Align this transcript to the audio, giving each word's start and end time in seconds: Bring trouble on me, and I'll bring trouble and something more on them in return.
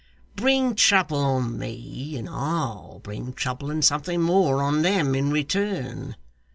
Bring 0.35 0.73
trouble 0.73 1.19
on 1.19 1.59
me, 1.59 2.15
and 2.17 2.27
I'll 2.27 3.01
bring 3.03 3.33
trouble 3.33 3.69
and 3.69 3.85
something 3.85 4.19
more 4.19 4.63
on 4.63 4.81
them 4.81 5.13
in 5.13 5.29
return. 5.29 6.15